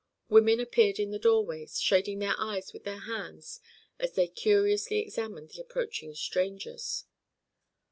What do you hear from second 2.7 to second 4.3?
with their hands as they